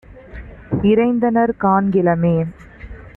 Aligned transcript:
இறைத்தனர் 0.83 1.53
காண்கிலமே. 1.57 2.35